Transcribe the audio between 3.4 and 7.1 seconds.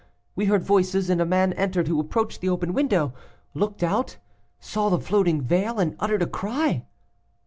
looked out, saw the floating veil, and uttered a cry.